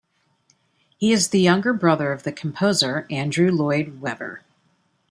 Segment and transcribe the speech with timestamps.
[0.97, 4.41] He is the younger brother of the composer Andrew Lloyd Webber.